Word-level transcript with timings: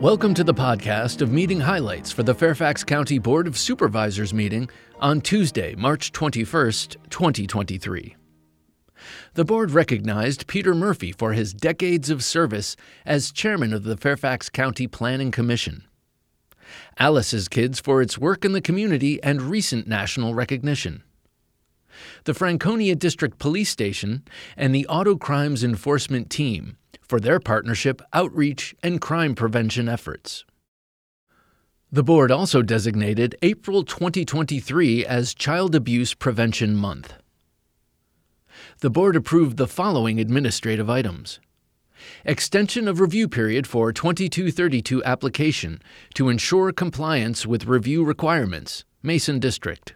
Welcome 0.00 0.32
to 0.32 0.44
the 0.44 0.54
podcast 0.54 1.20
of 1.20 1.30
meeting 1.30 1.60
highlights 1.60 2.10
for 2.10 2.22
the 2.22 2.34
Fairfax 2.34 2.82
County 2.82 3.18
Board 3.18 3.46
of 3.46 3.58
Supervisors 3.58 4.32
meeting 4.32 4.70
on 4.98 5.20
Tuesday, 5.20 5.74
March 5.74 6.10
21st, 6.12 6.96
2023. 7.10 8.16
The 9.34 9.44
board 9.44 9.72
recognized 9.72 10.46
Peter 10.46 10.74
Murphy 10.74 11.12
for 11.12 11.34
his 11.34 11.52
decades 11.52 12.08
of 12.08 12.24
service 12.24 12.76
as 13.04 13.30
chairman 13.30 13.74
of 13.74 13.84
the 13.84 13.98
Fairfax 13.98 14.48
County 14.48 14.86
Planning 14.86 15.30
Commission. 15.32 15.84
Alice's 16.98 17.46
Kids 17.46 17.78
for 17.78 18.00
its 18.00 18.16
work 18.16 18.42
in 18.42 18.52
the 18.52 18.62
community 18.62 19.22
and 19.22 19.42
recent 19.42 19.86
national 19.86 20.32
recognition. 20.32 21.02
The 22.24 22.34
Franconia 22.34 22.94
District 22.94 23.38
Police 23.38 23.70
Station 23.70 24.24
and 24.56 24.74
the 24.74 24.86
Auto 24.86 25.16
Crimes 25.16 25.64
Enforcement 25.64 26.30
Team 26.30 26.76
for 27.02 27.20
their 27.20 27.40
partnership, 27.40 28.00
outreach, 28.12 28.74
and 28.82 29.00
crime 29.00 29.34
prevention 29.34 29.88
efforts. 29.88 30.44
The 31.92 32.04
board 32.04 32.30
also 32.30 32.62
designated 32.62 33.34
April 33.42 33.82
2023 33.82 35.04
as 35.04 35.34
Child 35.34 35.74
Abuse 35.74 36.14
Prevention 36.14 36.76
Month. 36.76 37.14
The 38.78 38.90
board 38.90 39.16
approved 39.16 39.56
the 39.56 39.66
following 39.66 40.20
administrative 40.20 40.88
items. 40.88 41.40
Extension 42.24 42.86
of 42.86 43.00
review 43.00 43.28
period 43.28 43.66
for 43.66 43.92
2232 43.92 45.02
application 45.04 45.82
to 46.14 46.28
ensure 46.28 46.72
compliance 46.72 47.44
with 47.44 47.66
review 47.66 48.04
requirements, 48.04 48.84
Mason 49.02 49.38
District. 49.38 49.94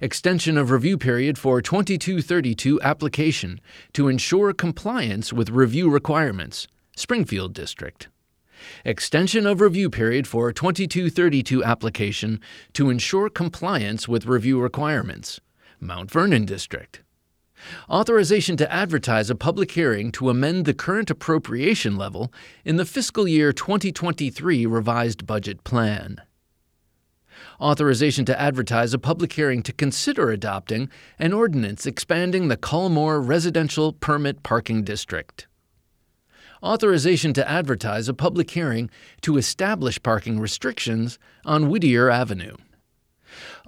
Extension 0.00 0.58
of 0.58 0.70
review 0.70 0.98
period 0.98 1.38
for 1.38 1.60
2232 1.60 2.80
application 2.82 3.60
to 3.92 4.08
ensure 4.08 4.52
compliance 4.52 5.32
with 5.32 5.50
review 5.50 5.90
requirements, 5.90 6.66
Springfield 6.96 7.52
District. 7.54 8.08
Extension 8.84 9.46
of 9.46 9.60
review 9.60 9.90
period 9.90 10.26
for 10.26 10.52
2232 10.52 11.64
application 11.64 12.40
to 12.72 12.90
ensure 12.90 13.28
compliance 13.28 14.08
with 14.08 14.26
review 14.26 14.60
requirements, 14.60 15.40
Mount 15.80 16.10
Vernon 16.10 16.44
District. 16.44 17.02
Authorization 17.88 18.56
to 18.56 18.72
advertise 18.72 19.30
a 19.30 19.34
public 19.34 19.72
hearing 19.72 20.10
to 20.12 20.30
amend 20.30 20.64
the 20.64 20.74
current 20.74 21.10
appropriation 21.10 21.96
level 21.96 22.32
in 22.64 22.76
the 22.76 22.84
fiscal 22.84 23.28
year 23.28 23.52
2023 23.52 24.66
revised 24.66 25.26
budget 25.26 25.62
plan 25.64 26.20
authorization 27.62 28.24
to 28.24 28.38
advertise 28.40 28.92
a 28.92 28.98
public 28.98 29.32
hearing 29.32 29.62
to 29.62 29.72
consider 29.72 30.30
adopting 30.30 30.90
an 31.18 31.32
ordinance 31.32 31.86
expanding 31.86 32.48
the 32.48 32.56
Culmore 32.56 33.20
Residential 33.24 33.92
Permit 33.92 34.42
Parking 34.42 34.82
District. 34.82 35.46
Authorization 36.60 37.32
to 37.34 37.48
advertise 37.48 38.08
a 38.08 38.14
public 38.14 38.50
hearing 38.50 38.90
to 39.20 39.36
establish 39.36 40.02
parking 40.02 40.40
restrictions 40.40 41.18
on 41.44 41.68
Whittier 41.68 42.10
Avenue. 42.10 42.56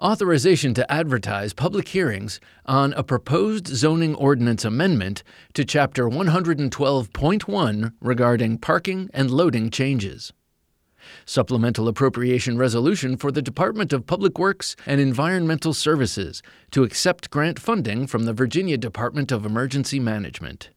Authorization 0.00 0.74
to 0.74 0.92
advertise 0.92 1.54
public 1.54 1.88
hearings 1.88 2.40
on 2.66 2.92
a 2.94 3.02
proposed 3.02 3.68
zoning 3.68 4.14
ordinance 4.16 4.64
amendment 4.64 5.22
to 5.54 5.64
Chapter 5.64 6.08
112.1 6.08 7.92
regarding 8.00 8.58
parking 8.58 9.08
and 9.14 9.30
loading 9.30 9.70
changes. 9.70 10.32
Supplemental 11.26 11.88
Appropriation 11.88 12.58
Resolution 12.58 13.16
for 13.16 13.32
the 13.32 13.42
Department 13.42 13.92
of 13.92 14.06
Public 14.06 14.38
Works 14.38 14.76
and 14.86 15.00
Environmental 15.00 15.74
Services 15.74 16.42
to 16.70 16.82
accept 16.82 17.30
grant 17.30 17.58
funding 17.58 18.06
from 18.06 18.24
the 18.24 18.32
Virginia 18.32 18.76
Department 18.76 19.32
of 19.32 19.46
Emergency 19.46 20.00
Management. 20.00 20.70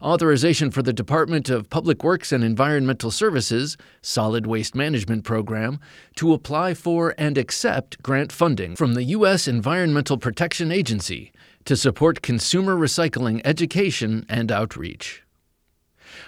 Authorization 0.00 0.70
for 0.70 0.80
the 0.80 0.92
Department 0.92 1.50
of 1.50 1.68
Public 1.70 2.04
Works 2.04 2.30
and 2.30 2.44
Environmental 2.44 3.10
Services 3.10 3.76
Solid 4.00 4.46
Waste 4.46 4.76
Management 4.76 5.24
Program 5.24 5.80
to 6.16 6.32
apply 6.32 6.74
for 6.74 7.14
and 7.18 7.36
accept 7.36 8.00
grant 8.00 8.30
funding 8.30 8.76
from 8.76 8.94
the 8.94 9.02
U.S. 9.04 9.48
Environmental 9.48 10.16
Protection 10.16 10.70
Agency 10.70 11.32
to 11.64 11.76
support 11.76 12.22
consumer 12.22 12.76
recycling 12.76 13.40
education 13.44 14.24
and 14.28 14.52
outreach 14.52 15.24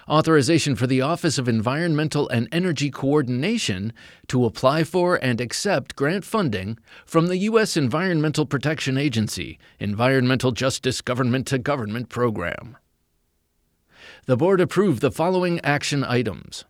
authorization 0.09 0.75
for 0.77 0.87
the 0.87 1.01
Office 1.01 1.39
of 1.39 1.49
Environmental 1.49 2.29
and 2.29 2.49
Energy 2.53 2.91
Coordination 2.91 3.93
to 4.29 4.45
apply 4.45 4.85
for 4.85 5.17
and 5.17 5.41
accept 5.41 5.97
grant 5.97 6.25
funding 6.25 6.79
from 7.05 7.27
the 7.27 7.39
U.S. 7.39 7.77
Environmental 7.77 8.47
Protection 8.47 8.97
Agency 8.97 9.59
Environmental 9.79 10.53
Justice 10.53 11.01
Government 11.01 11.47
to 11.49 11.59
Government 11.59 12.09
Program. 12.09 12.77
The 14.27 14.37
Board 14.37 14.61
approved 14.61 15.01
the 15.01 15.11
following 15.11 15.61
action 15.61 16.05
items 16.05 16.65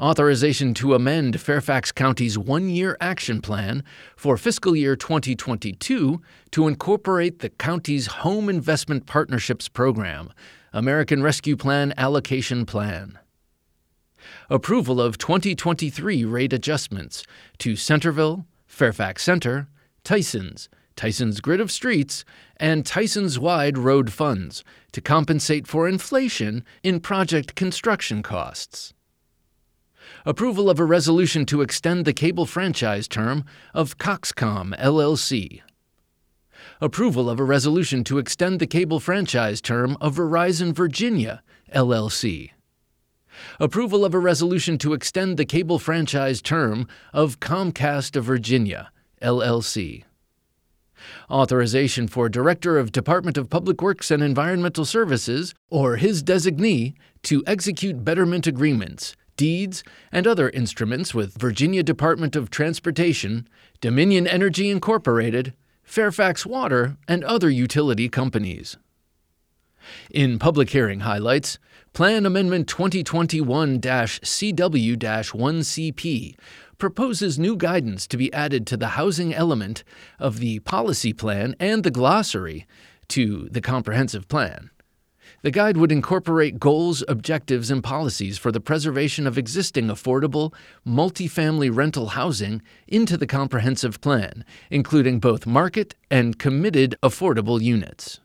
authorization 0.00 0.74
to 0.74 0.94
amend 0.94 1.40
Fairfax 1.40 1.92
County's 1.92 2.38
one 2.38 2.68
year 2.68 2.96
action 3.00 3.40
plan 3.40 3.84
for 4.16 4.36
fiscal 4.36 4.74
year 4.74 4.96
2022 4.96 6.20
to 6.50 6.68
incorporate 6.68 7.40
the 7.40 7.50
county's 7.50 8.06
Home 8.06 8.48
Investment 8.48 9.06
Partnerships 9.06 9.68
Program 9.68 10.32
American 10.72 11.20
Rescue 11.20 11.56
Plan 11.56 11.92
Allocation 11.96 12.64
Plan. 12.64 13.18
Approval 14.48 15.00
of 15.00 15.18
2023 15.18 16.24
rate 16.24 16.52
adjustments 16.52 17.24
to 17.58 17.74
Centreville, 17.74 18.46
Fairfax 18.68 19.24
Center, 19.24 19.66
Tysons, 20.04 20.68
Tysons 20.96 21.42
Grid 21.42 21.60
of 21.60 21.72
Streets, 21.72 22.24
and 22.56 22.84
Tysons 22.84 23.36
Wide 23.36 23.78
Road 23.78 24.12
funds 24.12 24.62
to 24.92 25.00
compensate 25.00 25.66
for 25.66 25.88
inflation 25.88 26.64
in 26.84 27.00
project 27.00 27.56
construction 27.56 28.22
costs. 28.22 28.94
Approval 30.24 30.70
of 30.70 30.78
a 30.78 30.84
resolution 30.84 31.46
to 31.46 31.62
extend 31.62 32.04
the 32.04 32.12
cable 32.12 32.46
franchise 32.46 33.08
term 33.08 33.44
of 33.74 33.98
Coxcom 33.98 34.78
LLC 34.78 35.62
approval 36.80 37.28
of 37.28 37.40
a 37.40 37.44
resolution 37.44 38.04
to 38.04 38.18
extend 38.18 38.60
the 38.60 38.66
cable 38.66 39.00
franchise 39.00 39.60
term 39.60 39.96
of 40.00 40.16
Verizon 40.16 40.72
Virginia, 40.72 41.42
LLC. 41.74 42.50
Approval 43.58 44.04
of 44.04 44.14
a 44.14 44.18
resolution 44.18 44.78
to 44.78 44.92
extend 44.92 45.36
the 45.36 45.44
cable 45.44 45.78
franchise 45.78 46.42
term 46.42 46.86
of 47.12 47.40
Comcast 47.40 48.16
of 48.16 48.24
Virginia, 48.24 48.90
LLC. 49.22 50.04
Authorization 51.30 52.08
for 52.08 52.28
Director 52.28 52.78
of 52.78 52.92
Department 52.92 53.38
of 53.38 53.48
Public 53.48 53.80
Works 53.80 54.10
and 54.10 54.22
Environmental 54.22 54.84
Services 54.84 55.54
or 55.70 55.96
his 55.96 56.22
designee 56.22 56.94
to 57.22 57.42
execute 57.46 58.04
betterment 58.04 58.46
agreements, 58.46 59.16
deeds, 59.36 59.82
and 60.12 60.26
other 60.26 60.50
instruments 60.50 61.14
with 61.14 61.40
Virginia 61.40 61.82
Department 61.82 62.36
of 62.36 62.50
Transportation, 62.50 63.48
Dominion 63.80 64.26
Energy 64.26 64.68
Incorporated, 64.68 65.54
Fairfax 65.90 66.46
Water, 66.46 66.96
and 67.08 67.24
other 67.24 67.50
utility 67.50 68.08
companies. 68.08 68.76
In 70.08 70.38
public 70.38 70.70
hearing 70.70 71.00
highlights, 71.00 71.58
Plan 71.92 72.24
Amendment 72.24 72.68
2021 72.68 73.80
CW 73.80 74.96
1CP 74.96 76.36
proposes 76.78 77.40
new 77.40 77.56
guidance 77.56 78.06
to 78.06 78.16
be 78.16 78.32
added 78.32 78.68
to 78.68 78.76
the 78.76 78.90
housing 78.90 79.34
element 79.34 79.82
of 80.20 80.38
the 80.38 80.60
policy 80.60 81.12
plan 81.12 81.56
and 81.58 81.82
the 81.82 81.90
glossary 81.90 82.68
to 83.08 83.48
the 83.50 83.60
comprehensive 83.60 84.28
plan. 84.28 84.70
The 85.42 85.50
guide 85.50 85.76
would 85.76 85.92
incorporate 85.92 86.60
goals, 86.60 87.02
objectives, 87.08 87.70
and 87.70 87.82
policies 87.82 88.38
for 88.38 88.52
the 88.52 88.60
preservation 88.60 89.26
of 89.26 89.38
existing 89.38 89.86
affordable, 89.86 90.54
multifamily 90.86 91.74
rental 91.74 92.08
housing 92.08 92.62
into 92.86 93.16
the 93.16 93.26
comprehensive 93.26 94.00
plan, 94.00 94.44
including 94.70 95.20
both 95.20 95.46
market 95.46 95.94
and 96.10 96.38
committed 96.38 96.96
affordable 97.02 97.60
units. 97.60 98.20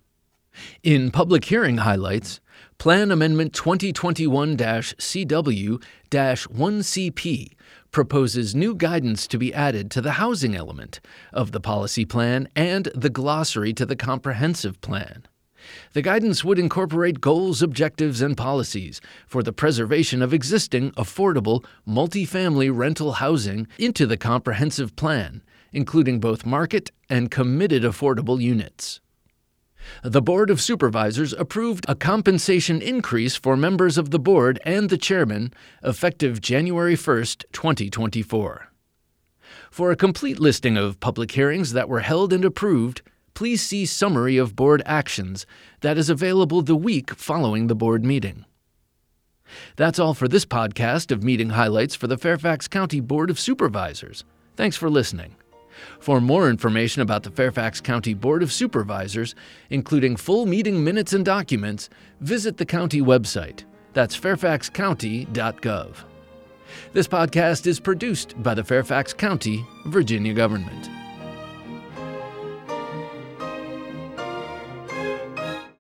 In 0.84 1.12
public 1.12 1.46
hearing 1.46 1.78
highlights, 1.78 2.40
Plan 2.78 3.12
Amendment 3.12 3.54
2021 3.54 4.58
CW 4.58 5.84
1CP 6.12 7.52
proposes 7.92 8.56
new 8.56 8.76
guidance 8.76 9.28
to 9.28 9.38
be 9.38 9.54
added 9.54 9.90
to 9.92 10.02
the 10.02 10.14
housing 10.14 10.56
element 10.56 11.00
of 11.34 11.52
the 11.52 11.60
policy 11.60 12.06
plan 12.06 12.48
and 12.56 12.90
the 12.94 13.10
glossary 13.10 13.74
to 13.74 13.86
the 13.86 13.96
comprehensive 13.96 14.80
plan. 14.82 15.26
The 15.94 16.02
guidance 16.02 16.44
would 16.44 16.60
incorporate 16.60 17.22
goals, 17.22 17.62
objectives, 17.62 18.22
and 18.22 18.36
policies 18.36 19.02
for 19.28 19.44
the 19.44 19.54
preservation 19.54 20.22
of 20.22 20.34
existing 20.34 20.92
affordable 20.92 21.64
multifamily 21.88 22.76
rental 22.76 23.14
housing 23.14 23.68
into 23.78 24.06
the 24.06 24.18
comprehensive 24.18 24.96
plan, 24.96 25.42
including 25.72 26.20
both 26.20 26.46
market 26.46 26.92
and 27.10 27.32
committed 27.32 27.84
affordable 27.84 28.42
units. 28.42 29.02
The 30.04 30.22
Board 30.22 30.50
of 30.50 30.62
Supervisors 30.62 31.34
approved 31.34 31.86
a 31.88 31.96
compensation 31.96 32.82
increase 32.82 33.36
for 33.36 33.56
members 33.56 33.98
of 33.98 34.10
the 34.10 34.20
board 34.20 34.60
and 34.66 34.90
the 34.90 34.98
chairman 34.98 35.54
effective 35.84 36.42
January 36.42 36.96
1, 36.96 37.26
2024. 37.52 38.72
For 39.70 39.92
a 39.92 39.96
complete 39.96 40.40
listing 40.40 40.78
of 40.78 41.00
public 41.00 41.32
hearings 41.32 41.74
that 41.74 41.90
were 41.90 42.00
held 42.00 42.34
and 42.34 42.44
approved, 42.44 43.02
please 43.36 43.62
see 43.62 43.86
Summary 43.86 44.38
of 44.38 44.56
Board 44.56 44.82
Actions 44.86 45.46
that 45.82 45.98
is 45.98 46.10
available 46.10 46.64
the 46.64 46.76
week 46.76 47.14
following 47.14 47.68
the 47.68 47.76
board 47.76 48.04
meeting. 48.04 48.46
That's 49.76 50.00
all 50.00 50.16
for 50.16 50.28
this 50.28 50.46
podcast 50.46 51.12
of 51.12 51.24
meeting 51.24 51.52
highlights 51.52 51.94
for 51.94 52.08
the 52.08 52.18
Fairfax 52.18 52.68
County 52.68 53.00
Board 53.00 53.30
of 53.30 53.40
Supervisors. 53.40 54.24
Thanks 54.56 54.76
for 54.76 54.90
listening. 54.90 55.36
For 56.00 56.22
more 56.22 56.50
information 56.50 57.02
about 57.02 57.24
the 57.24 57.30
Fairfax 57.32 57.82
County 57.82 58.14
Board 58.14 58.42
of 58.42 58.52
Supervisors, 58.52 59.36
including 59.70 60.16
full 60.16 60.46
meeting 60.46 60.84
minutes 60.84 61.14
and 61.14 61.26
documents, 61.26 61.90
visit 62.22 62.58
the 62.58 62.66
county 62.66 63.02
website. 63.02 63.66
That's 63.94 64.18
fairfaxcounty.gov. 64.18 65.96
This 66.94 67.08
podcast 67.08 67.68
is 67.68 67.80
produced 67.80 68.42
by 68.42 68.54
the 68.54 68.64
Fairfax 68.64 69.14
County, 69.14 69.66
Virginia 69.86 70.34
government. 70.34 70.90